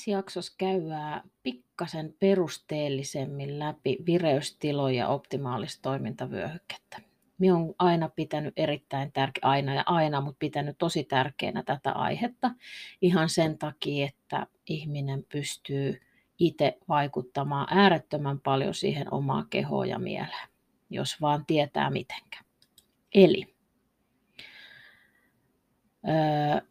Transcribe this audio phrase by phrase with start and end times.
[0.00, 7.00] Tässä jaksossa käydään pikkasen perusteellisemmin läpi vireystiloja ja optimaalista toimintavyöhykettä.
[7.38, 12.50] Minä olen aina pitänyt erittäin tärkeä, aina ja aina, mutta pitänyt tosi tärkeänä tätä aihetta
[13.02, 16.00] ihan sen takia, että ihminen pystyy
[16.38, 20.48] itse vaikuttamaan äärettömän paljon siihen omaan kehoon ja mieleen,
[20.90, 22.38] jos vaan tietää mitenkä.
[23.14, 23.54] Eli
[26.08, 26.69] öö,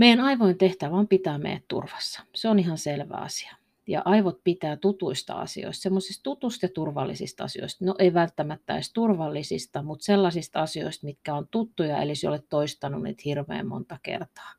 [0.00, 2.22] meidän aivojen tehtävä on pitää meidät turvassa.
[2.34, 3.56] Se on ihan selvä asia.
[3.86, 7.84] Ja aivot pitää tutuista asioista, semmoisista tutusta turvallisista asioista.
[7.84, 13.02] No ei välttämättä edes turvallisista, mutta sellaisista asioista, mitkä on tuttuja, eli se olet toistanut
[13.02, 14.52] niitä hirveän monta kertaa.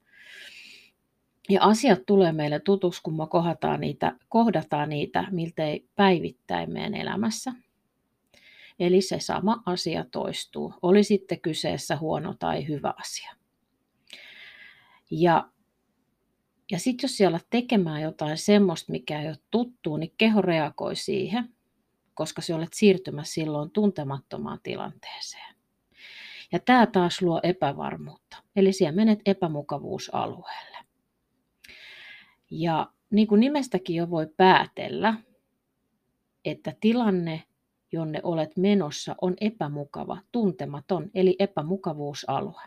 [1.50, 7.54] Ja asiat tulee meille tutuksi, kun me kohdataan niitä, kohdataan niitä miltei päivittäin meidän elämässä.
[8.80, 13.41] Eli se sama asia toistuu, oli sitten kyseessä huono tai hyvä asia.
[15.12, 15.50] Ja,
[16.72, 21.50] ja sitten jos siellä tekemään jotain semmoista, mikä ei ole tuttua, niin keho reagoi siihen,
[22.14, 25.56] koska se olet siirtymässä silloin tuntemattomaan tilanteeseen.
[26.52, 28.38] Ja tämä taas luo epävarmuutta.
[28.56, 30.78] Eli siellä menet epämukavuusalueelle.
[32.50, 35.14] Ja niin kuin nimestäkin jo voi päätellä,
[36.46, 37.44] että tilanne,
[37.92, 42.62] jonne olet menossa, on epämukava, tuntematon, eli epämukavuusalue.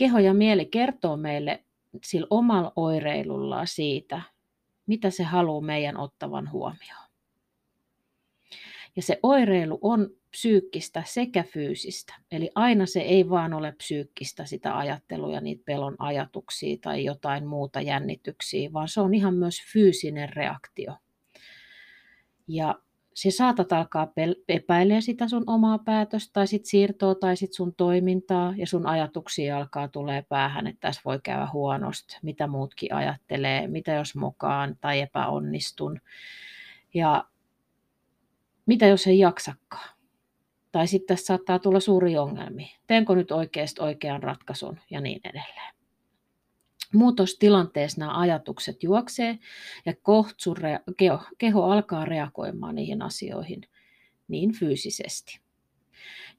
[0.00, 1.64] Keho ja mieli kertoo meille
[2.04, 4.22] sillä omalla oireilullaan siitä,
[4.86, 7.10] mitä se haluaa meidän ottavan huomioon.
[8.96, 12.14] Ja se oireilu on psyykkistä sekä fyysistä.
[12.30, 17.46] Eli aina se ei vaan ole psyykkistä sitä ajattelua ja niitä pelon ajatuksia tai jotain
[17.46, 20.96] muuta jännityksiä, vaan se on ihan myös fyysinen reaktio.
[22.48, 22.74] Ja
[23.14, 24.12] se saatat alkaa
[24.48, 29.56] epäilemään sitä sun omaa päätöstä tai sit siirtoa tai sit sun toimintaa ja sun ajatuksia
[29.56, 35.00] alkaa tulee päähän, että tässä voi käydä huonosti, mitä muutkin ajattelee, mitä jos mukaan tai
[35.00, 36.00] epäonnistun
[36.94, 37.24] ja
[38.66, 39.96] mitä jos ei jaksakaan.
[40.72, 42.76] Tai sitten tässä saattaa tulla suuri ongelmia.
[42.86, 45.79] Teenkö nyt oikeasti oikean ratkaisun ja niin edelleen
[46.94, 49.38] muutostilanteessa nämä ajatukset juoksee
[49.86, 49.92] ja
[50.58, 53.60] rea- keho, keho alkaa reagoimaan niihin asioihin
[54.28, 55.40] niin fyysisesti.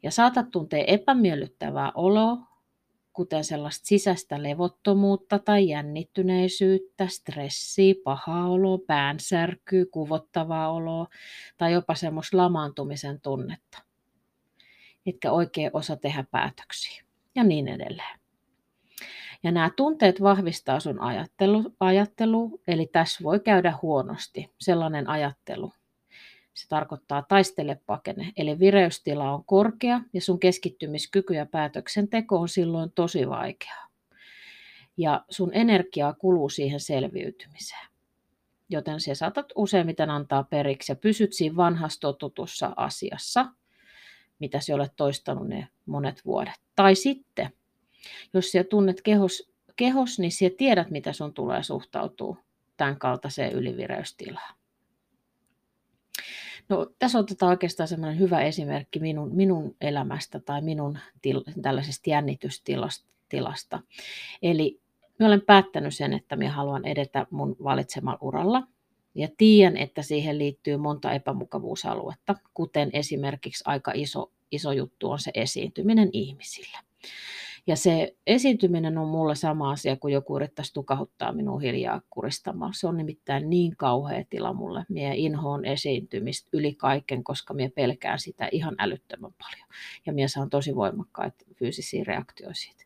[0.03, 2.37] Ja saatat tuntea epämiellyttävää oloa,
[3.13, 11.07] kuten sellaista sisäistä levottomuutta tai jännittyneisyyttä, stressiä, pahaa oloa, päänsärkyä, kuvottavaa oloa
[11.57, 13.77] tai jopa semmoista lamaantumisen tunnetta,
[15.05, 17.03] etkä oikein osa tehdä päätöksiä
[17.35, 18.20] ja niin edelleen.
[19.43, 25.73] Ja nämä tunteet vahvistaa sun ajattelu, ajattelu, eli tässä voi käydä huonosti, sellainen ajattelu.
[26.53, 32.91] Se tarkoittaa taistele pakene, eli vireystila on korkea ja sun keskittymiskyky ja päätöksenteko on silloin
[32.91, 33.87] tosi vaikeaa.
[34.97, 37.87] Ja sun energiaa kuluu siihen selviytymiseen.
[38.69, 43.45] Joten se saatat useimmiten antaa periksi ja pysyt siinä vanhassa totutussa asiassa,
[44.39, 46.53] mitä sä olet toistanut ne monet vuodet.
[46.75, 47.49] Tai sitten
[48.33, 52.37] jos sä tunnet kehos, kehos, niin sä tiedät, mitä sun tulee suhtautua
[52.77, 54.55] tämän kaltaiseen ylivireystilaan.
[56.69, 63.79] No, tässä otetaan oikeastaan semmoinen hyvä esimerkki minun, minun elämästä tai minun til, tällaisesta jännitystilasta.
[64.41, 64.79] Eli
[65.19, 68.67] minä olen päättänyt sen, että minä haluan edetä mun valitsemalla uralla.
[69.15, 75.31] Ja tiedän, että siihen liittyy monta epämukavuusaluetta, kuten esimerkiksi aika iso, iso juttu on se
[75.33, 76.77] esiintyminen ihmisille.
[77.67, 82.73] Ja se esiintyminen on mulle sama asia kuin joku yrittäisi tukahuttaa minua hiljaa kuristamaan.
[82.73, 84.85] Se on nimittäin niin kauhea tila mulle.
[84.89, 89.67] Mie inhoon esiintymistä yli kaiken, koska mie pelkään sitä ihan älyttömän paljon.
[90.05, 92.83] Ja mie saan tosi voimakkaita fyysisiä reaktioita siitä.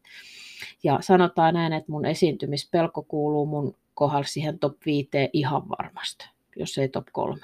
[0.84, 6.78] Ja sanotaan näin, että mun esiintymispelko kuuluu mun kohdalla siihen top 5 ihan varmasti, jos
[6.78, 7.42] ei top 3.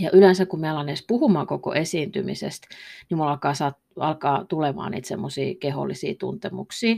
[0.00, 2.68] Ja yleensä kun me alan edes puhumaan koko esiintymisestä,
[3.10, 6.96] niin mulla alkaa, saat, alkaa tulemaan niitä semmoisia kehollisia tuntemuksia.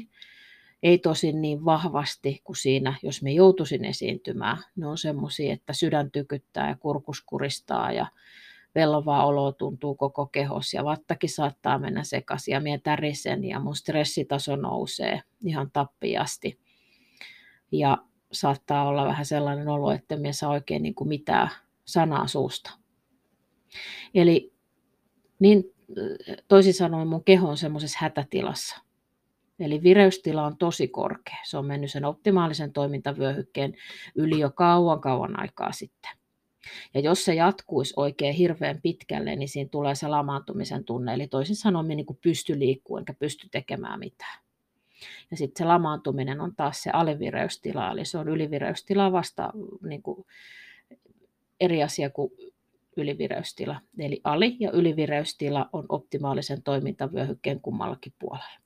[0.83, 4.59] Ei tosin niin vahvasti kuin siinä, jos me joutuisin esiintymään.
[4.77, 8.07] Ne on semmoisia, että sydän tykyttää ja kurkus kuristaa ja
[8.75, 13.77] vellovaa olo tuntuu koko kehos ja vattakin saattaa mennä sekaisin ja mie tärisen ja mun
[13.77, 16.59] stressitaso nousee ihan tappiasti.
[17.73, 17.99] Ja
[18.33, 21.51] saattaa olla vähän sellainen olo, että me saa oikein niin kuin mitään
[21.85, 22.84] sanaa suusta.
[24.15, 24.53] Eli
[25.39, 25.65] niin,
[26.49, 28.81] toisin sanoen mun keho on semmoisessa hätätilassa.
[29.59, 31.39] Eli vireystila on tosi korkea.
[31.45, 33.75] Se on mennyt sen optimaalisen toimintavyöhykkeen
[34.15, 36.11] yli jo kauan kauan aikaa sitten.
[36.95, 41.15] Ja jos se jatkuisi oikein hirveän pitkälle, niin siinä tulee se lamaantumisen tunne.
[41.15, 44.39] Eli toisin sanoen me niin pysty liikkumaan enkä pysty tekemään mitään.
[45.31, 50.27] Ja sitten se lamaantuminen on taas se alivireystila, eli se on ylivireystila vasta niin kuin
[51.61, 52.33] eri asia kuin
[52.97, 53.81] ylivireystila.
[53.99, 58.61] Eli ali- ja ylivireystila on optimaalisen toimintavyöhykkeen kummallakin puolella.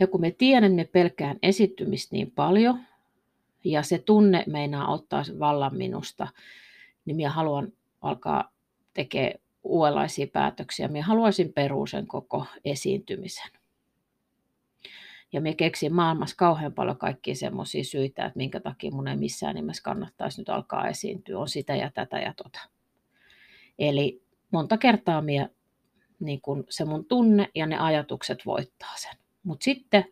[0.00, 2.80] Ja kun me tiedän, me pelkään esittymistä niin paljon,
[3.64, 6.28] ja se tunne meinaa ottaa vallan minusta,
[7.04, 8.52] niin minä haluan alkaa
[8.94, 9.34] tekemään
[9.64, 10.88] uudenlaisia päätöksiä.
[10.88, 13.59] Minä haluaisin peruusen koko esiintymisen.
[15.32, 19.54] Ja me keksin maailmassa kauhean paljon kaikkia semmoisia syitä, että minkä takia mun ei missään
[19.54, 21.38] nimessä kannattaisi nyt alkaa esiintyä.
[21.38, 22.60] On sitä ja tätä ja tota.
[23.78, 25.48] Eli monta kertaa minä,
[26.20, 29.12] niin kun se mun tunne ja ne ajatukset voittaa sen.
[29.42, 30.04] Mutta sitten,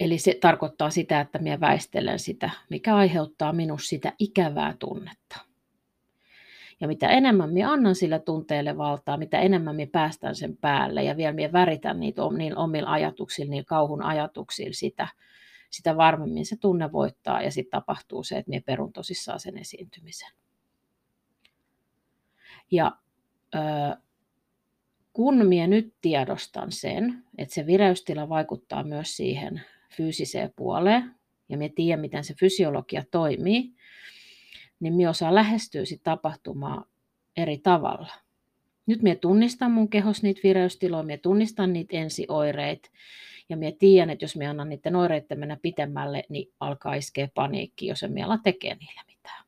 [0.00, 5.45] eli se tarkoittaa sitä, että minä väistelen sitä, mikä aiheuttaa minussa sitä ikävää tunnetta.
[6.80, 11.16] Ja mitä enemmän minä annan sille tunteelle valtaa, mitä enemmän minä päästän sen päälle ja
[11.16, 15.08] vielä minä väritän niitä niin omilla ajatuksilla, niin kauhun ajatuksilla sitä,
[15.70, 20.30] sitä varmemmin se tunne voittaa ja sitten tapahtuu se, että minä perun tosissaan sen esiintymisen.
[22.70, 22.92] Ja
[25.12, 29.62] kun minä nyt tiedostan sen, että se vireystila vaikuttaa myös siihen
[29.96, 31.14] fyysiseen puoleen,
[31.48, 33.74] ja minä tiedän, miten se fysiologia toimii,
[34.80, 36.84] niin minä osaan lähestyä sitä tapahtumaa
[37.36, 38.12] eri tavalla.
[38.86, 42.90] Nyt minä tunnistan mun kehos niitä vireystiloja, minä tunnistan niitä ensioireita,
[43.48, 47.86] ja minä tiedän, että jos minä annan niiden oireiden mennä pitemmälle, niin alkaa iskeä paniikki,
[47.86, 49.44] jos en miela tekee niillä mitään.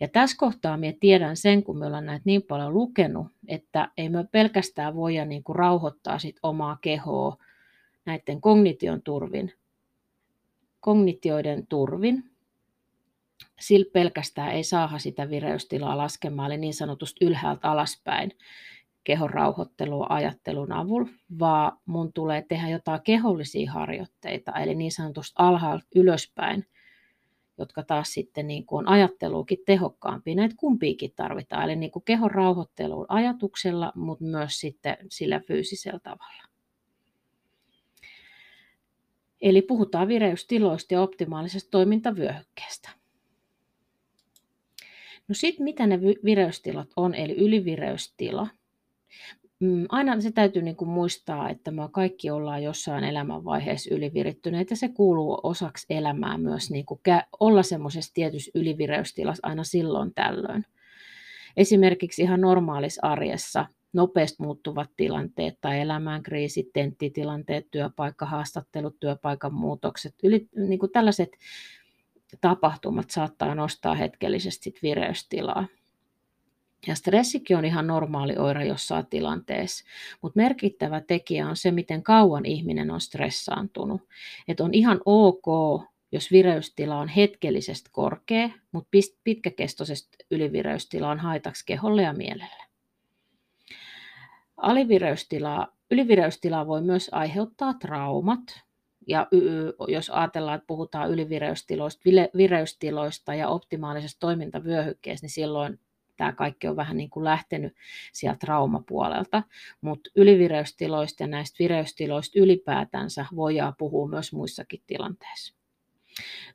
[0.00, 4.08] Ja tässä kohtaa minä tiedän sen, kun me ollaan näitä niin paljon lukenut, että ei
[4.08, 7.36] me pelkästään voida niin kuin rauhoittaa sit omaa kehoa
[8.04, 9.52] näiden kognition turvin,
[10.80, 12.31] kognitioiden turvin,
[13.62, 18.32] sillä pelkästään ei saada sitä vireystilaa laskemaan, eli niin sanotusti ylhäältä alaspäin
[19.04, 25.86] kehon rauhoittelua ajattelun avulla, vaan mun tulee tehdä jotain kehollisia harjoitteita, eli niin sanotusti alhaalta
[25.94, 26.66] ylöspäin,
[27.58, 30.34] jotka taas sitten niin kuin on ajatteluukin tehokkaampia.
[30.34, 36.42] Näitä kumpiikin tarvitaan, eli niin kuin kehon rauhoitteluun ajatuksella, mutta myös sitten sillä fyysisellä tavalla.
[39.40, 43.01] Eli puhutaan vireystiloista ja optimaalisesta toimintavyöhykkeestä.
[45.28, 48.48] No sitten mitä ne vireystilat on, eli ylivireystila.
[49.60, 54.76] Mm, aina se täytyy niin kuin muistaa, että me kaikki ollaan jossain elämänvaiheessa ylivirittyneet ja
[54.76, 57.00] se kuuluu osaksi elämää myös niin kuin
[57.40, 60.64] olla semmoisessa tietyssä ylivireystilassa aina silloin tällöin.
[61.56, 70.48] Esimerkiksi ihan normaalissa arjessa nopeasti muuttuvat tilanteet tai elämään kriisit, tenttitilanteet, työpaikkahaastattelut, työpaikan muutokset, yli,
[70.56, 71.30] niin kuin tällaiset
[72.40, 75.66] tapahtumat saattaa nostaa hetkellisesti sit vireystilaa.
[76.86, 79.84] Ja stressikin on ihan normaali oire jossain tilanteessa,
[80.22, 84.02] mutta merkittävä tekijä on se, miten kauan ihminen on stressaantunut.
[84.48, 85.46] Et on ihan ok,
[86.12, 88.90] jos vireystila on hetkellisesti korkea, mutta
[89.24, 92.64] pitkäkestoisesti ylivireystila on haitaksi keholle ja mielelle.
[94.56, 98.62] Alivireystilaa, ylivireystilaa voi myös aiheuttaa traumat,
[99.06, 99.26] ja
[99.88, 102.02] jos ajatellaan, että puhutaan ylivireystiloista,
[102.36, 105.80] vireystiloista ja optimaalisesta toimintavyöhykkeestä, niin silloin
[106.16, 107.74] tämä kaikki on vähän niin kuin lähtenyt
[108.12, 109.42] sieltä traumapuolelta.
[109.80, 115.54] Mutta ylivireystiloista ja näistä vireystiloista ylipäätänsä voidaan puhua myös muissakin tilanteissa.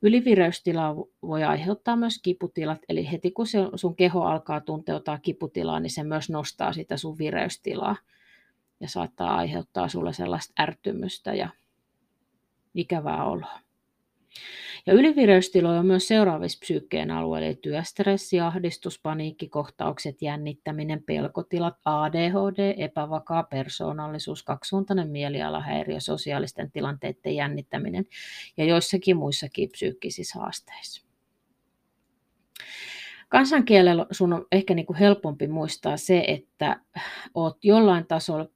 [0.01, 6.04] Ylivireystila voi aiheuttaa myös kiputilat, eli heti kun sun keho alkaa tuntea kiputilaa, niin se
[6.04, 7.96] myös nostaa sitä sun vireystilaa
[8.80, 11.50] ja saattaa aiheuttaa sulle sellaista ärtymystä ja
[12.77, 13.60] ikävää oloa.
[14.86, 23.43] Ja ylivireystiloja on myös seuraavissa psyykkeen alueilla, eli työstressi, ahdistus, paniikkikohtaukset, jännittäminen, pelkotilat, ADHD, epävakaa
[23.43, 28.05] persoonallisuus, kaksisuuntainen mielialahäiriö, sosiaalisten tilanteiden jännittäminen
[28.57, 31.07] ja joissakin muissakin psyykkisissä haasteissa.
[33.29, 36.79] Kansankielellä sun on ehkä niin kuin helpompi muistaa se, että
[37.34, 38.48] oot jollain tasolla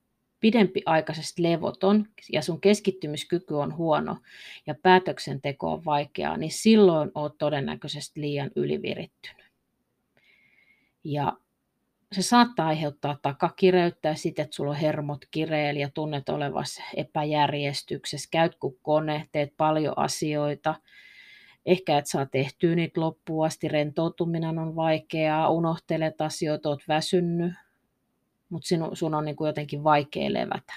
[0.41, 4.17] pidempiaikaisesti levoton ja sun keskittymiskyky on huono
[4.67, 9.51] ja päätöksenteko on vaikeaa, niin silloin oot todennäköisesti liian ylivirittynyt.
[11.03, 11.33] Ja
[12.11, 18.29] se saattaa aiheuttaa takakireyttä ja sitten, että sulla on hermot kireellä ja tunnet olevas epäjärjestyksessä.
[18.31, 20.75] Käyt kuin kone, teet paljon asioita.
[21.65, 27.53] Ehkä et saa tehtyä niitä loppuun asti, rentoutuminen on vaikeaa, unohtelet asioita, oot väsynyt,
[28.51, 30.73] mutta sun on niin kuin jotenkin vaikea levätä.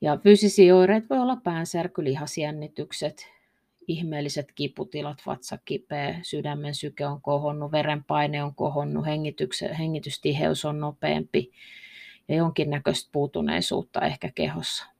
[0.00, 3.26] Ja fyysisiä oireita voi olla päänsärky, lihasjännitykset,
[3.88, 9.06] ihmeelliset kiputilat, vatsa kipeä, sydämen syke on kohonnut, verenpaine on kohonnut,
[9.78, 11.52] hengitystiheys on nopeampi
[12.28, 14.95] ja jonkinnäköistä puutuneisuutta ehkä kehossa.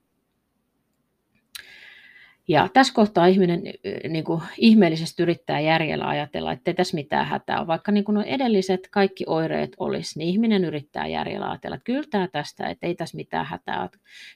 [2.49, 3.63] Ja tässä kohtaa ihminen
[4.09, 7.67] niin kuin ihmeellisesti yrittää järjellä ajatella, että ei tässä mitään hätää ole.
[7.67, 12.29] Vaikka niin kuin edelliset kaikki oireet olisi, niin ihminen yrittää järjellä ajatella, että kyllä tämä
[12.29, 13.91] tästä, että ei tässä mitään hätää ole.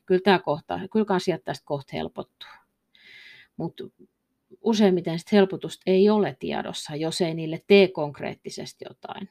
[0.06, 2.48] Kyllä, tämä kohta, kyllä asiat tästä kohta helpottuu.
[3.56, 3.84] Mutta
[4.60, 9.28] useimmiten sit helpotusta ei ole tiedossa, jos ei niille tee konkreettisesti jotain.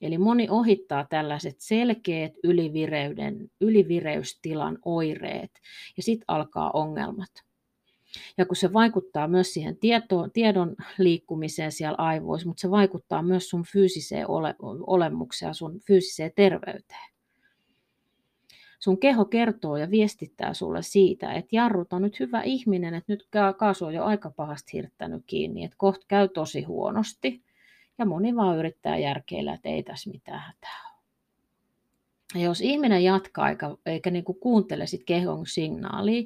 [0.00, 5.50] Eli moni ohittaa tällaiset selkeät ylivireyden, ylivireystilan oireet
[5.96, 7.30] ja sitten alkaa ongelmat.
[8.38, 13.50] Ja kun se vaikuttaa myös siihen tieto, tiedon liikkumiseen siellä aivoissa, mutta se vaikuttaa myös
[13.50, 14.54] sun fyysiseen ole,
[14.86, 17.14] olemukseen ja sun fyysiseen terveyteen.
[18.78, 23.28] Sun keho kertoo ja viestittää sulle siitä, että jarrut on nyt hyvä ihminen, että nyt
[23.56, 27.42] kaasu on jo aika pahasti hirttänyt kiinni, että kohta käy tosi huonosti.
[27.98, 30.83] Ja moni vaan yrittää järkeillä, että ei tässä mitään hätää.
[32.34, 36.22] Ja jos ihminen jatkaa eikä, eikä niin kuin kuuntele sit kehon signaalia,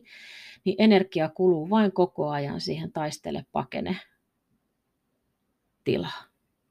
[0.64, 3.96] niin energia kuluu vain koko ajan siihen taistele pakene
[5.84, 6.24] tilaa.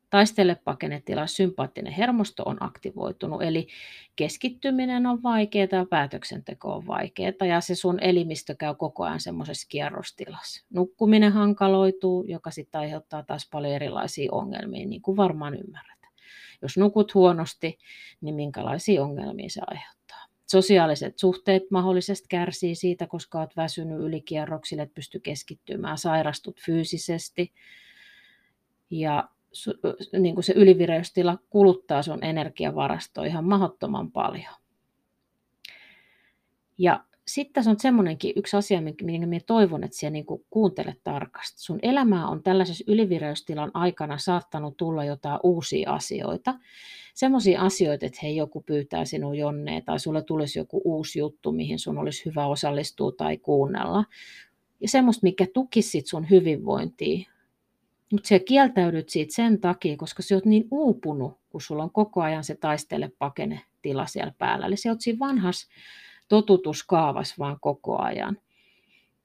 [0.09, 3.67] Taistele pakenetila, sympaattinen hermosto on aktivoitunut, eli
[4.15, 9.67] keskittyminen on vaikeaa ja päätöksenteko on vaikeaa ja se sun elimistö käy koko ajan semmoisessa
[9.69, 10.65] kierrostilassa.
[10.69, 15.96] Nukkuminen hankaloituu, joka sitten aiheuttaa taas paljon erilaisia ongelmia, niin kuin varmaan ymmärrät.
[16.61, 17.77] Jos nukut huonosti,
[18.21, 20.25] niin minkälaisia ongelmia se aiheuttaa.
[20.45, 27.53] Sosiaaliset suhteet mahdollisesti kärsii siitä, koska olet väsynyt ylikierroksille, et pysty keskittymään, sairastut fyysisesti.
[28.89, 29.29] Ja
[30.19, 34.53] niin kuin se ylivireystila kuluttaa sun energiavarastoa ihan mahdottoman paljon.
[36.77, 41.61] Ja sitten tässä on semmoinenkin yksi asia, minkä minä toivon, että siellä niin kuuntelet tarkasti.
[41.61, 46.55] Sun elämää on tällaisessa ylivireystilan aikana saattanut tulla jotain uusia asioita.
[47.13, 51.79] Semmoisia asioita, että hei, joku pyytää sinun jonneen tai sulle tulisi joku uusi juttu, mihin
[51.79, 54.05] sun olisi hyvä osallistua tai kuunnella.
[54.79, 57.29] Ja semmoista, mikä tukisi sun hyvinvointia,
[58.11, 62.21] mutta sä kieltäydyt siitä sen takia, koska sä oot niin uupunut, kun sulla on koko
[62.21, 64.67] ajan se taistele pakene tila siellä päällä.
[64.67, 65.67] Eli sä oot siinä vanhas
[66.27, 68.37] totutuskaavas vaan koko ajan.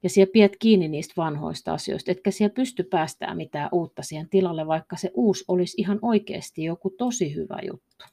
[0.03, 4.67] Ja siellä piet kiinni niistä vanhoista asioista, etkä siellä pysty päästään mitään uutta siihen tilalle,
[4.67, 8.05] vaikka se uusi olisi ihan oikeasti joku tosi hyvä juttu.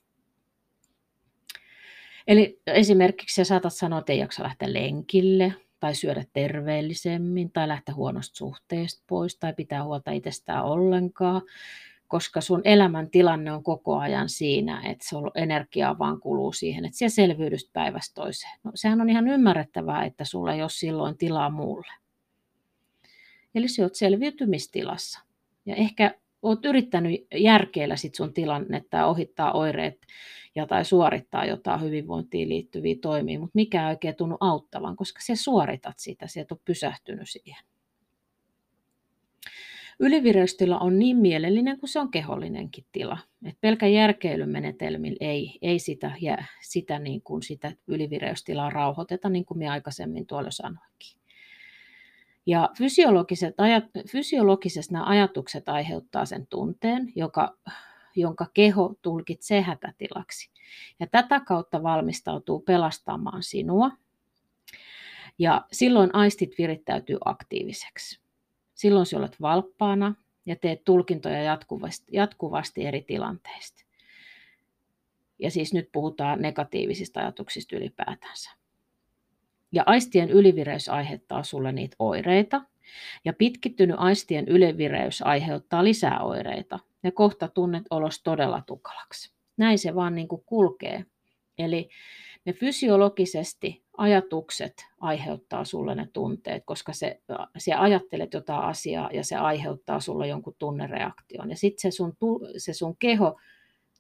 [2.28, 7.96] Eli esimerkiksi sä saatat sanoa, että ei jaksa lähteä lenkille, tai syödä terveellisemmin tai lähteä
[7.96, 11.42] huonosta suhteesta pois tai pitää huolta itsestään ollenkaan,
[12.10, 16.98] koska sun elämän tilanne on koko ajan siinä, että sulla energiaa vaan kuluu siihen, että
[16.98, 18.60] siellä selvyydystä päivästä toiseen.
[18.64, 21.94] No, sehän on ihan ymmärrettävää, että sulla ei ole silloin tilaa muulle.
[23.56, 25.20] Eli sä oot selviytymistilassa.
[25.66, 29.98] Ja ehkä oot yrittänyt järkeillä sit sun tilannetta ja ohittaa oireet
[30.56, 35.36] ja tai suorittaa jotain hyvinvointiin liittyviä toimia, mutta mikä ei oikein tunnu auttavan, koska sä
[35.36, 37.64] suoritat sitä, sä et ole pysähtynyt siihen.
[40.00, 43.18] Ylivireystila on niin mielellinen kuin se on kehollinenkin tila.
[43.46, 49.58] Et pelkä järkeilymenetelmillä ei, ei sitä, ja sitä, niin kuin sitä ylivireystilaa rauhoiteta, niin kuin
[49.58, 51.20] minä aikaisemmin tuolla sanoinkin.
[52.46, 57.58] Ja fysiologiset ajat, fysiologisesti nämä ajatukset aiheuttaa sen tunteen, joka,
[58.16, 60.50] jonka keho tulkitsee hätätilaksi.
[61.00, 63.92] Ja tätä kautta valmistautuu pelastamaan sinua.
[65.40, 68.29] Ja silloin aistit virittäytyy aktiiviseksi.
[68.80, 73.84] Silloin sinä olet valppaana ja teet tulkintoja jatkuvasti, jatkuvasti eri tilanteista.
[75.40, 78.52] Ja siis nyt puhutaan negatiivisista ajatuksista ylipäätänsä.
[79.72, 82.62] Ja aistien ylivireys aiheuttaa sulle niitä oireita.
[83.26, 86.80] Ja pitkittynyt aistien ylivireys aiheuttaa lisää oireita.
[87.04, 89.34] Ja kohta tunnet olos todella tukalaksi.
[89.58, 91.06] Näin se vaan niin kuin kulkee.
[91.58, 91.90] Eli
[92.46, 97.22] ne fysiologisesti ajatukset aiheuttaa sulle ne tunteet, koska se,
[97.58, 101.50] se ajattelet jotain asiaa ja se aiheuttaa sulle jonkun tunnereaktion.
[101.50, 101.98] Ja sitten se
[102.58, 103.40] se sun keho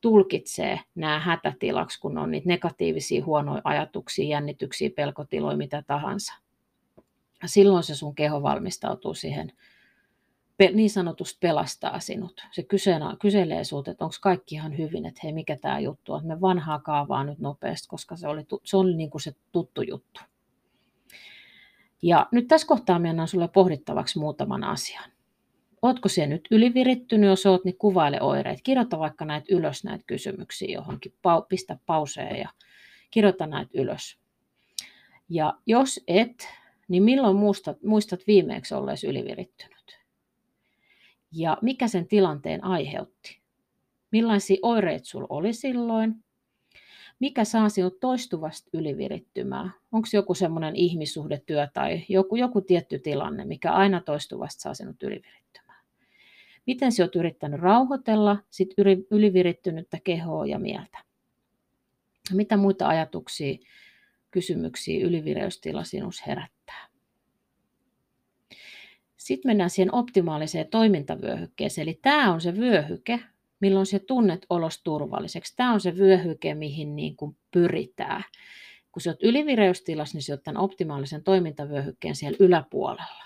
[0.02, 6.34] tulkitsee nämä hätätilaksi, kun on niitä negatiivisia huonoja ajatuksia, jännityksiä, pelkotiloja, mitä tahansa.
[7.46, 9.52] Silloin se sun keho valmistautuu siihen
[10.74, 12.42] niin sanotusti pelastaa sinut.
[12.52, 12.64] Se
[13.20, 16.28] kyselee sinut, että onko kaikki ihan hyvin, että hei, mikä tämä juttu on.
[16.28, 20.22] Me vanhaa kaavaa nyt nopeasti, koska se oli, se oli niin kuin se tuttu juttu.
[22.02, 25.12] Ja nyt tässä kohtaa minä annan sinulle pohdittavaksi muutaman asian.
[25.82, 28.62] Oletko se nyt ylivirittynyt, jos olet, niin kuvaile oireet.
[28.64, 31.14] Kirjoita vaikka näitä ylös, näitä kysymyksiä johonkin.
[31.50, 32.50] Pistä pauseen ja
[33.12, 34.18] kirjoita näitä ylös.
[35.30, 36.48] Ja jos et,
[36.88, 39.99] niin milloin muistat, muistat viimeeksi olleesi ylivirittynyt?
[41.32, 43.40] Ja mikä sen tilanteen aiheutti?
[44.12, 46.24] Millaisia oireita sinulla oli silloin?
[47.20, 49.74] Mikä saa sinut toistuvasti ylivirittymään?
[49.92, 55.84] Onko joku semmoinen ihmissuhdetyö tai joku, joku tietty tilanne, mikä aina toistuvasti saa sinut ylivirittymään?
[56.68, 58.74] Miten sinä olet yrittänyt rauhoitella sit
[59.12, 60.98] ylivirittynyttä kehoa ja mieltä?
[62.34, 63.58] Mitä muita ajatuksia,
[64.32, 66.59] kysymyksiä ylivireystila sinus herättää?
[69.30, 71.88] Sitten mennään siihen optimaaliseen toimintavyöhykkeeseen.
[71.88, 73.20] Eli tämä on se vyöhyke,
[73.60, 75.54] milloin se tunnet olos turvalliseksi.
[75.56, 78.24] Tämä on se vyöhyke, mihin niin kuin pyritään.
[78.92, 83.26] Kun sä oot ylivireystilassa, niin sä oot tämän optimaalisen toimintavyöhykkeen siellä yläpuolella.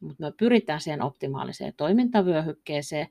[0.00, 3.06] Mutta me pyritään siihen optimaaliseen toimintavyöhykkeeseen.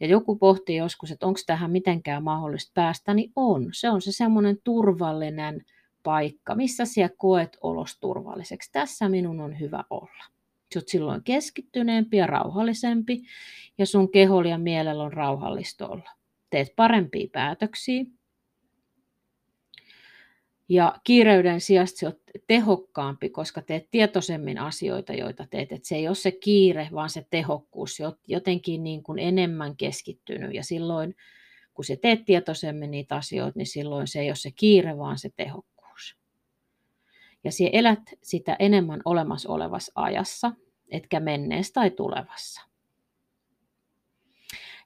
[0.00, 3.68] Ja joku pohtii joskus, että onko tähän mitenkään mahdollista päästä, niin on.
[3.72, 5.64] Se on se semmoinen turvallinen
[6.02, 8.72] paikka, missä siellä koet olos turvalliseksi.
[8.72, 10.33] Tässä minun on hyvä olla.
[10.74, 13.22] Sä oot silloin keskittyneempi ja rauhallisempi
[13.78, 16.10] ja sun keholla ja mielellä on rauhallista olla.
[16.50, 18.04] Teet parempia päätöksiä.
[20.68, 22.12] Ja kiireyden sijasta se on
[22.46, 25.72] tehokkaampi, koska teet tietoisemmin asioita, joita teet.
[25.72, 27.96] Et se ei ole se kiire, vaan se tehokkuus.
[27.96, 30.54] Se jotenkin niin kuin enemmän keskittynyt.
[30.54, 31.16] Ja silloin,
[31.74, 35.30] kun se teet tietoisemmin niitä asioita, niin silloin se ei ole se kiire, vaan se
[35.36, 36.16] tehokkuus.
[37.44, 40.52] Ja sinä elät sitä enemmän olemassa olevassa ajassa,
[40.90, 42.62] etkä menneessä tai tulevassa.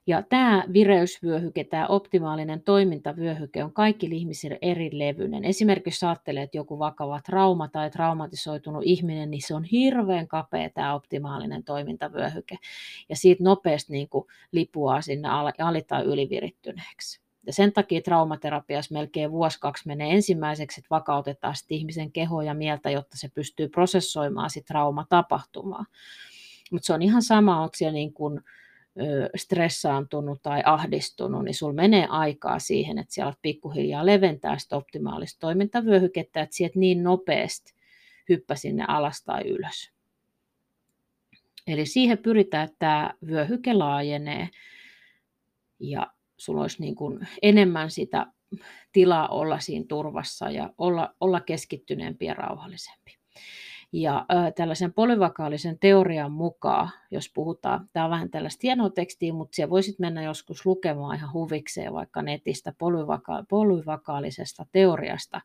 [0.07, 5.45] Ja tämä vireysvyöhyke, tämä optimaalinen toimintavyöhyke on kaikki ihmisille eri levyinen.
[5.45, 10.93] Esimerkiksi ajattelee, että joku vakava trauma tai traumatisoitunut ihminen, niin se on hirveän kapea tämä
[10.93, 12.57] optimaalinen toimintavyöhyke.
[13.09, 17.28] Ja siitä nopeasti niin kuin lipuaa sinne ali- tai ylivirittyneeksi.
[17.47, 22.53] Ja sen takia traumaterapiassa melkein vuosi kaksi menee ensimmäiseksi, että vakautetaan sit ihmisen kehoa ja
[22.53, 25.85] mieltä, jotta se pystyy prosessoimaan sit traumatapahtumaa.
[26.71, 28.41] Mutta se on ihan sama, onko siellä niin kuin,
[29.35, 36.41] stressaantunut tai ahdistunut, niin sulla menee aikaa siihen, että siellä pikkuhiljaa leventää sitä optimaalista toimintavyöhykettä,
[36.41, 37.73] että sieltä niin nopeasti
[38.29, 39.91] hyppä sinne alas tai ylös.
[41.67, 44.49] Eli siihen pyritään, että tämä vyöhyke laajenee
[45.79, 48.27] ja sulla olisi niin kuin enemmän sitä
[48.91, 53.19] tilaa olla siinä turvassa ja olla, olla keskittyneempi ja rauhallisempi.
[53.91, 59.55] Ja äh, tällaisen polyvakaalisen teorian mukaan, jos puhutaan, tämä on vähän tällaista hienoa tekstiä, mutta
[59.55, 65.41] siellä voisit mennä joskus lukemaan ihan huvikseen vaikka netistä polyvaka- polyvakaalisesta teoriasta.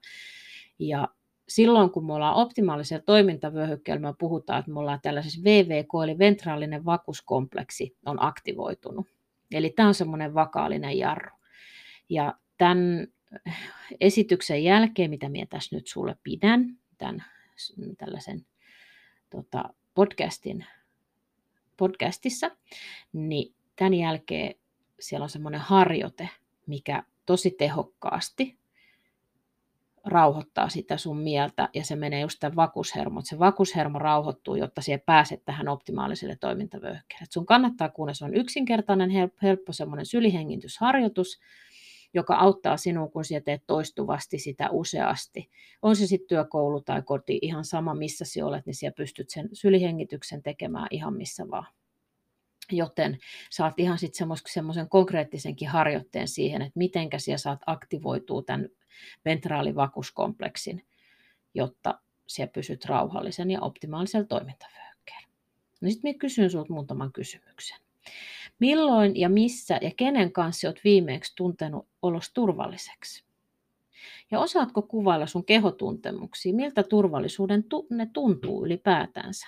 [0.78, 1.08] Ja
[1.48, 6.84] silloin, kun me ollaan optimaalisella toimintavyöhykkeellä, me puhutaan, että me ollaan tällaisessa VVK, eli ventraalinen
[6.84, 9.06] vakuuskompleksi, on aktivoitunut.
[9.50, 11.36] Eli tämä on semmoinen vakaalinen jarru.
[12.08, 13.06] Ja tämän
[14.00, 17.24] esityksen jälkeen, mitä minä tässä nyt sulle pidän, tämän
[17.98, 18.46] tällaisen
[19.30, 20.66] tota, podcastin,
[21.76, 22.50] podcastissa,
[23.12, 24.54] niin tämän jälkeen
[25.00, 26.28] siellä on semmoinen harjoite,
[26.66, 28.58] mikä tosi tehokkaasti
[30.04, 33.20] rauhoittaa sitä sun mieltä ja se menee just tämän vakushermo.
[33.24, 37.26] Se vakushermo rauhoittuu, jotta siihen pääset tähän optimaaliselle toimintavyöhykkeelle.
[37.30, 39.10] Sun kannattaa kuunnella, se on yksinkertainen,
[39.42, 41.40] helppo semmoinen sylihengitysharjoitus,
[42.14, 45.50] joka auttaa sinua, kun sinä teet toistuvasti sitä useasti.
[45.82, 49.48] On se sitten työkoulu tai koti, ihan sama missä sinä olet, niin sinä pystyt sen
[49.52, 51.66] sylihengityksen tekemään ihan missä vaan.
[52.72, 53.18] Joten
[53.50, 58.68] saat ihan sitten semmoisen konkreettisenkin harjoitteen siihen, että mitenkä sinä saat aktivoitua tämän
[59.24, 60.86] ventraalivakuskompleksin,
[61.54, 65.28] jotta sinä pysyt rauhallisen ja optimaalisella toimintavyöhykkeellä.
[65.80, 67.78] No sitten minä kysyn sinulta muutaman kysymyksen.
[68.58, 73.24] Milloin ja missä ja kenen kanssa olet viimeksi tuntenut olos turvalliseksi?
[74.30, 79.46] Ja osaatko kuvailla sun kehotuntemuksia, miltä turvallisuuden tunne tuntuu ylipäätänsä?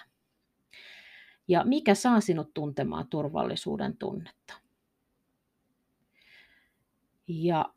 [1.48, 4.54] Ja mikä saa sinut tuntemaan turvallisuuden tunnetta?
[7.28, 7.74] Ja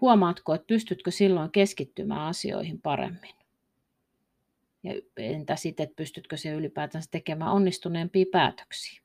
[0.00, 3.34] huomaatko, että pystytkö silloin keskittymään asioihin paremmin?
[4.82, 9.02] Ja entä sitten, että pystytkö se ylipäätänsä tekemään onnistuneempia päätöksiä?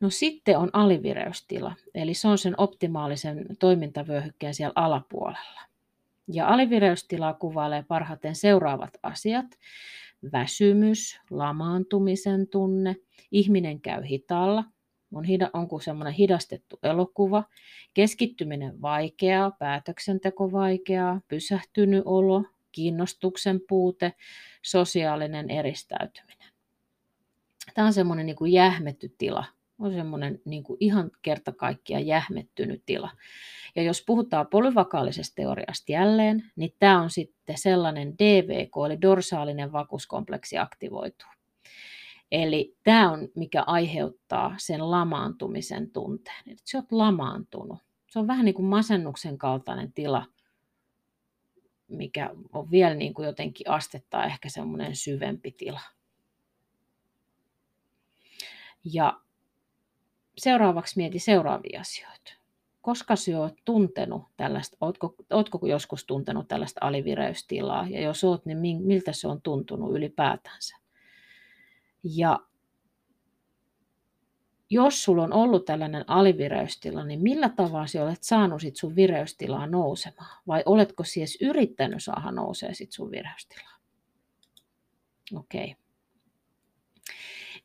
[0.00, 5.60] No sitten on alivireystila, eli se on sen optimaalisen toimintavyöhykkeen siellä alapuolella.
[6.28, 9.46] Ja alivireystilaa kuvailee parhaiten seuraavat asiat.
[10.32, 12.96] väsymys, lamaantumisen tunne,
[13.32, 14.64] ihminen käy hitaalla,
[15.14, 17.44] on, hida, onko semmoinen hidastettu elokuva,
[17.94, 24.12] keskittyminen vaikeaa, päätöksenteko vaikeaa, pysähtynyt olo, kiinnostuksen puute,
[24.62, 26.52] sosiaalinen eristäytyminen.
[27.74, 29.44] Tämä on semmoinen niin kuin jähmetty tila,
[29.78, 33.10] on semmoinen niin kuin ihan kerta kaikkiaan jähmettynyt tila.
[33.76, 40.58] Ja jos puhutaan polyvakaalisesta teoriasta jälleen, niin tämä on sitten sellainen DVK, eli dorsaalinen vakuuskompleksi
[40.58, 41.28] aktivoituu.
[42.32, 46.42] Eli tämä on, mikä aiheuttaa sen lamaantumisen tunteen.
[46.46, 47.78] Että sä oot lamaantunut.
[48.10, 50.26] Se on vähän niin kuin masennuksen kaltainen tila,
[51.88, 55.80] mikä on vielä niin kuin jotenkin astetta ehkä semmoinen syvempi tila.
[58.84, 59.20] Ja
[60.38, 62.32] seuraavaksi mieti seuraavia asioita.
[62.82, 68.82] Koska sinä olet tuntenut tällaista, oletko, oletko joskus tuntenut tällaista alivireystilaa, ja jos olet, niin
[68.82, 70.79] miltä se on tuntunut ylipäätänsä?
[72.04, 72.40] Ja
[74.70, 79.66] jos sulla on ollut tällainen alivireystila, niin millä tavalla sinä olet saanut sit sun vireystilaa
[79.66, 80.42] nousemaan?
[80.46, 83.76] Vai oletko siis yrittänyt saada nousee sit sun vireystilaa?
[85.34, 85.64] Okei.
[85.64, 85.74] Okay.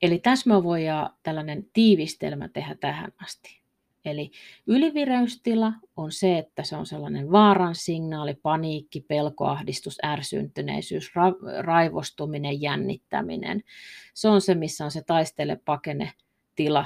[0.02, 3.64] Eli tässä me voidaan tällainen tiivistelmä tehdä tähän asti.
[4.06, 4.32] Eli
[4.68, 13.63] ylivireystila on se, että se on sellainen vaaran signaali, paniikki, pelkoahdistus, ärsyntyneisyys, ra- raivostuminen, jännittäminen.
[14.13, 16.12] Se on se, missä on se taistele pakene
[16.56, 16.86] tila,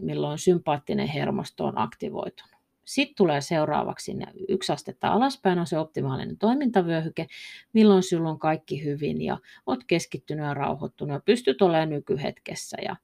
[0.00, 2.60] milloin sympaattinen hermosto on aktivoitunut.
[2.84, 4.16] Sitten tulee seuraavaksi
[4.48, 7.26] yksi astetta alaspäin on se optimaalinen toimintavyöhyke,
[7.72, 12.96] milloin sinulla on kaikki hyvin ja olet keskittynyt ja rauhoittunut ja pystyt olemaan nykyhetkessä ja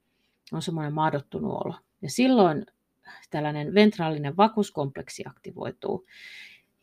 [0.53, 1.75] on semmoinen maadottunut olo.
[2.03, 2.67] Ja silloin
[3.31, 6.07] tällainen ventraalinen vakuuskompleksi aktivoituu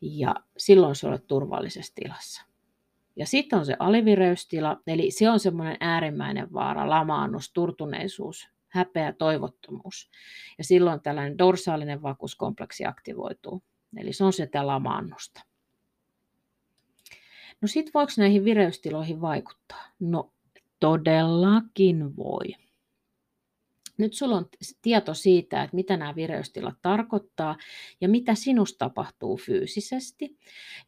[0.00, 2.44] ja silloin se olet turvallisessa tilassa.
[3.16, 10.10] Ja sitten on se alivireystila, eli se on semmoinen äärimmäinen vaara, lamaannus, turtuneisuus, häpeä, toivottomuus.
[10.58, 13.62] Ja silloin tällainen dorsaalinen vakuuskompleksi aktivoituu.
[13.96, 15.44] Eli se on sitä lamaannusta.
[17.60, 19.84] No sitten voiko näihin vireystiloihin vaikuttaa?
[20.00, 20.32] No
[20.80, 22.63] todellakin voi.
[23.98, 24.46] Nyt sulla on
[24.82, 27.56] tieto siitä, että mitä nämä vireystilat tarkoittaa
[28.00, 30.36] ja mitä sinusta tapahtuu fyysisesti.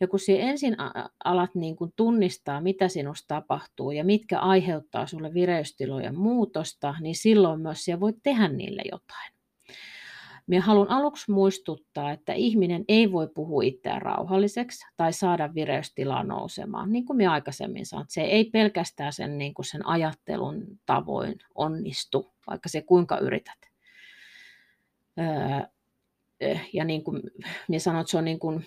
[0.01, 0.77] Ja kun sinä ensin
[1.25, 7.61] alat niin kuin tunnistaa, mitä sinusta tapahtuu ja mitkä aiheuttaa sulle vireystilojen muutosta, niin silloin
[7.61, 9.36] myös siellä voit tehdä niille jotain.
[10.47, 16.93] Minä haluan aluksi muistuttaa, että ihminen ei voi puhua itseään rauhalliseksi tai saada vireystilaa nousemaan.
[16.93, 22.33] Niin kuin minä aikaisemmin sanoin, se ei pelkästään sen, niin kuin sen ajattelun tavoin onnistu,
[22.47, 23.59] vaikka se kuinka yrität.
[26.73, 27.23] ja niin kuin
[27.69, 28.67] minä sanoin, että se on niin kuin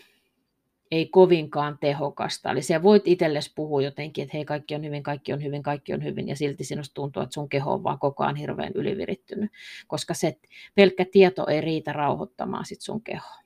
[0.92, 2.52] ei kovinkaan tehokasta.
[2.52, 5.94] Eli sä voit itsellesi puhua jotenkin, että hei kaikki on hyvin, kaikki on hyvin, kaikki
[5.94, 9.52] on hyvin, ja silti sinusta tuntuu, että sun keho on vaan koko ajan hirveän ylivirittynyt,
[9.88, 10.38] koska se
[10.76, 13.40] pelkkä tieto ei riitä rauhoittamaan sit sun kehoa.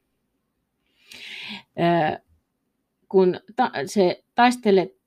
[3.09, 5.03] kun ta- se taistelet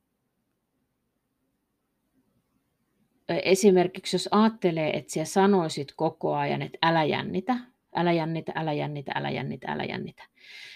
[3.29, 7.57] esimerkiksi jos ajattelee, että sä sanoisit koko ajan, että älä jännitä,
[7.96, 10.22] älä jännitä, älä jännitä, älä jännitä, älä jännitä.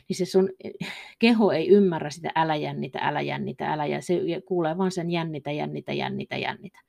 [0.09, 0.49] Niin se sun
[1.19, 4.07] keho ei ymmärrä sitä älä jännitä, älä jännitä, älä jännitä.
[4.07, 6.81] Se kuulee vaan sen jännitä, jännitä, jännitä, jännitä.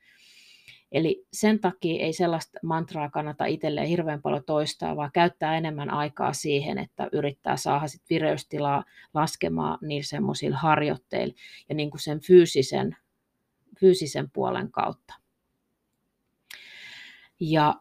[0.92, 6.34] Eli sen takia ei sellaista mantraa kannata itselleen hirveän paljon toistaa, vaan käyttää enemmän aikaa
[6.34, 11.34] siihen, että yrittää saada sit vireystilaa laskemaan niillä semmoisilla harjoitteilla
[11.70, 12.96] ja niin sen fyysisen,
[13.80, 15.14] fyysisen puolen kautta.
[17.40, 17.76] Ja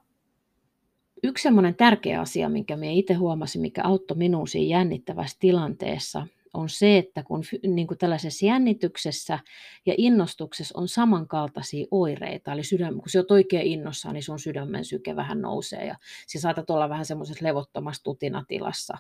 [1.23, 6.69] Yksi semmoinen tärkeä asia, minkä minä itse huomasin, mikä auttoi minun siinä jännittävässä tilanteessa, on
[6.69, 9.39] se, että kun niin kuin tällaisessa jännityksessä
[9.87, 14.85] ja innostuksessa on samankaltaisia oireita, eli sydän, kun se on oikein innossaan, niin sun sydämen
[14.85, 18.99] syke vähän nousee ja sä saatat olla vähän semmoisessa levottomassa tutinatilassa.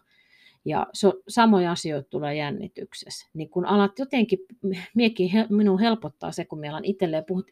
[0.64, 3.26] Ja se on, samoja asioita tulee jännityksessä.
[3.34, 4.38] Niin kun alat jotenkin,
[4.94, 7.46] miekin, minun helpottaa se, kun meillä on itselleen puhut,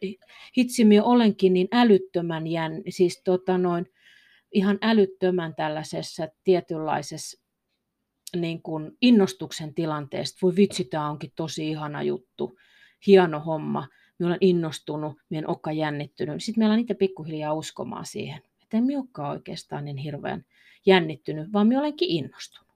[0.57, 3.89] hitsi, minä olenkin niin älyttömän jänn, siis tota noin,
[4.51, 7.41] ihan älyttömän tällaisessa tietynlaisessa
[8.35, 10.39] niin kuin innostuksen tilanteesta.
[10.41, 12.57] Voi vitsi, tämä onkin tosi ihana juttu,
[13.07, 13.87] hieno homma,
[14.19, 16.43] minä olen innostunut, minä en olekaan jännittynyt.
[16.43, 20.45] Sitten meillä on niitä pikkuhiljaa uskomaan siihen, että en minä oikeastaan niin hirveän
[20.85, 22.69] jännittynyt, vaan minä olenkin innostunut.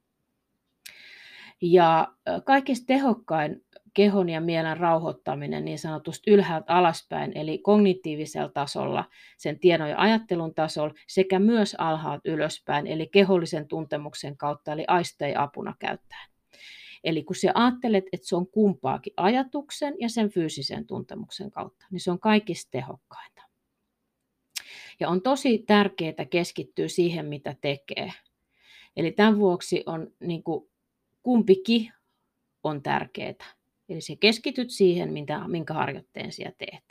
[1.62, 2.14] Ja
[2.46, 9.06] kaikista tehokkain kehon ja mielen rauhoittaminen niin sanotusti ylhäältä alaspäin, eli kognitiivisella tasolla,
[9.38, 15.44] sen tiedon ja ajattelun tasolla, sekä myös alhaalta ylöspäin, eli kehollisen tuntemuksen kautta, eli aisteja
[15.44, 16.30] apuna käyttäen.
[17.04, 22.00] Eli kun sä ajattelet, että se on kumpaakin ajatuksen ja sen fyysisen tuntemuksen kautta, niin
[22.00, 23.42] se on kaikista tehokkainta.
[25.00, 28.14] Ja on tosi tärkeää keskittyä siihen, mitä tekee.
[28.96, 30.70] Eli tämän vuoksi on niin kuin,
[31.24, 31.94] kumpikin
[32.64, 33.34] on tärkeää.
[33.90, 36.84] Eli se keskityt siihen, minkä, minkä harjoitteen sinä teet.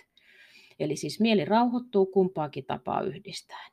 [0.78, 3.72] Eli siis mieli rauhoittuu kumpaakin tapaa yhdistäen.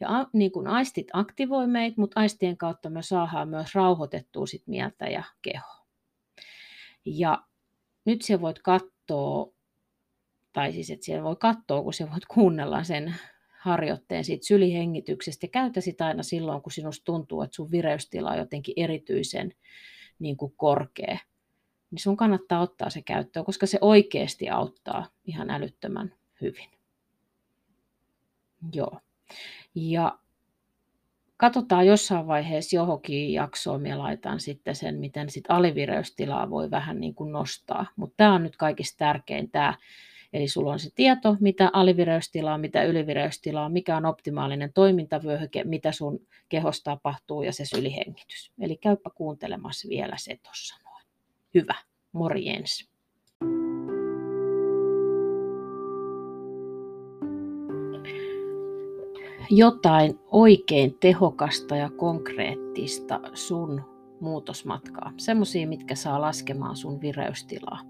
[0.00, 5.06] Ja niin kuin aistit aktivoi meitä, mutta aistien kautta me saadaan myös rauhoitettua sit mieltä
[5.06, 5.86] ja kehoa.
[7.04, 7.42] Ja
[8.04, 9.52] nyt sä voit katsoa,
[10.52, 13.14] tai siis että siellä voi katsoa, kun sä voit kuunnella sen
[13.60, 18.38] harjoitteen siitä sylihengityksestä ja käytä sitä aina silloin, kun sinusta tuntuu, että sun vireystila on
[18.38, 19.52] jotenkin erityisen
[20.18, 21.18] niin kuin korkea.
[21.90, 26.68] Niin sun kannattaa ottaa se käyttöön, koska se oikeasti auttaa ihan älyttömän hyvin.
[28.72, 29.00] Joo.
[29.74, 30.18] Ja
[31.36, 37.14] katsotaan jossain vaiheessa johonkin jaksoon, minä laitan sitten sen, miten sit alivireystilaa voi vähän niin
[37.14, 37.86] kuin nostaa.
[37.96, 39.74] Mutta tämä on nyt kaikista tärkein tämä,
[40.32, 46.26] Eli sulla on se tieto, mitä alivireystilaa, mitä ylivireystilaa, mikä on optimaalinen toimintavyöhyke, mitä sun
[46.48, 48.52] kehossa tapahtuu ja se sylihengitys.
[48.60, 50.87] Eli käypä kuuntelemassa vielä se tuossa.
[51.54, 51.74] Hyvä,
[52.12, 52.88] morjens.
[59.50, 63.82] jotain oikein tehokasta ja konkreettista sun
[64.20, 65.12] muutosmatkaa.
[65.16, 67.80] Semmoisia, mitkä saa laskemaan sun vireystilaa.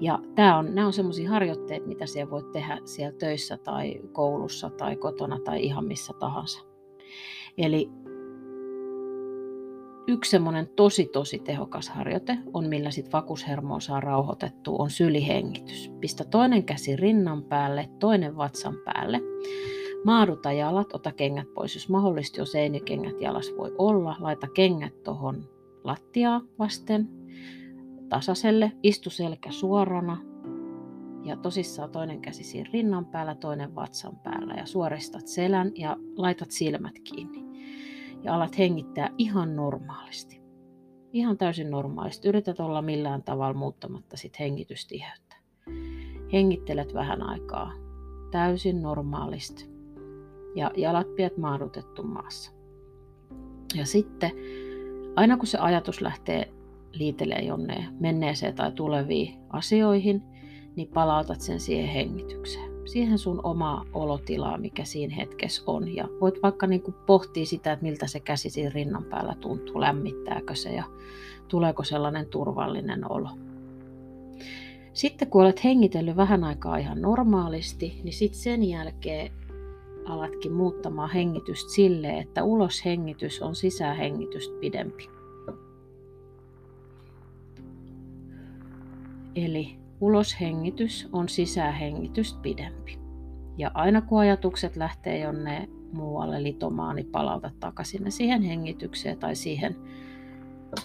[0.00, 4.70] Ja tää on, nämä on semmoisia harjoitteita, mitä siellä voit tehdä siellä töissä tai koulussa
[4.70, 6.60] tai kotona tai ihan missä tahansa.
[7.58, 7.90] Eli
[10.06, 15.92] yksi semmoinen tosi tosi tehokas harjoite on, millä sit vakushermoa saa rauhoitettua, on sylihengitys.
[16.00, 19.20] Pistä toinen käsi rinnan päälle, toinen vatsan päälle.
[20.04, 24.16] Maaduta jalat, ota kengät pois, jos mahdollisesti, jos ei, niin jalas voi olla.
[24.20, 25.48] Laita kengät tuohon
[25.84, 27.08] lattiaa vasten,
[28.08, 30.22] tasaiselle, istu selkä suorana
[31.24, 36.50] ja tosissaan toinen käsi siinä rinnan päällä, toinen vatsan päällä ja suoristat selän ja laitat
[36.50, 37.49] silmät kiinni.
[38.22, 40.40] Ja alat hengittää ihan normaalisti.
[41.12, 42.28] Ihan täysin normaalisti.
[42.28, 45.36] Yrität olla millään tavalla muuttamatta sit hengitystiheyttä.
[46.32, 47.72] Hengittelet vähän aikaa
[48.30, 49.70] täysin normaalisti
[50.54, 52.52] ja jalat pidät maadutettu maassa.
[53.74, 54.30] Ja sitten
[55.16, 56.52] aina kun se ajatus lähtee
[56.92, 60.22] liitelee jonne menneeseen tai tuleviin asioihin,
[60.76, 62.69] niin palautat sen siihen hengitykseen.
[62.84, 65.94] Siihen sun omaa olotilaa, mikä siinä hetkessä on.
[65.94, 69.80] Ja voit vaikka niin kuin pohtia sitä, että miltä se käsi siinä rinnan päällä tuntuu,
[69.80, 70.84] lämmittääkö se ja
[71.48, 73.28] tuleeko sellainen turvallinen olo.
[74.92, 79.32] Sitten kun olet hengitellyt vähän aikaa ihan normaalisti, niin sitten sen jälkeen
[80.04, 85.08] alatkin muuttamaan hengitystä sille, että uloshengitys on sisähengitystä pidempi.
[89.34, 92.98] Eli uloshengitys on sisähengitystä pidempi.
[93.56, 99.76] Ja aina kun ajatukset lähtee jonne muualle litomaan, niin palauta takaisin siihen hengitykseen tai siihen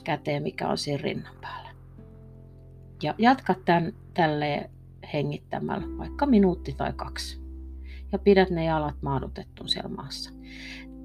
[0.03, 1.69] käteen, mikä on siinä rinnan päällä.
[3.03, 4.69] Ja jatka tämän tälleen
[5.13, 7.41] hengittämällä vaikka minuutti tai kaksi
[8.11, 10.31] ja pidät ne jalat maadutettuun siellä maassa.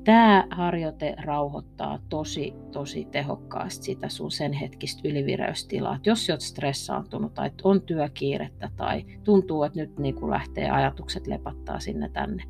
[0.05, 5.97] Tämä harjoite rauhoittaa tosi, tosi tehokkaasti sitä sun sen hetkistä ylivireystilaa.
[5.97, 11.81] Et jos olet stressaantunut tai on työkiirettä tai tuntuu, että nyt niin lähtee ajatukset lepattaa
[11.81, 12.45] sinne tänne,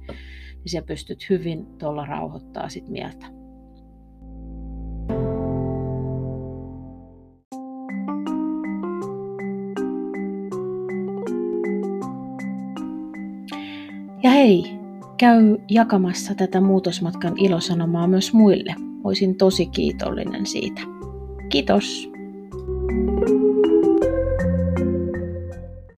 [0.54, 3.26] niin sä pystyt hyvin tuolla rauhoittaa sit mieltä.
[14.22, 14.79] Ja hei,
[15.20, 18.74] käy jakamassa tätä muutosmatkan ilosanomaa myös muille.
[19.04, 20.80] Olisin tosi kiitollinen siitä.
[21.48, 22.10] Kiitos!
[22.90, 23.49] thank you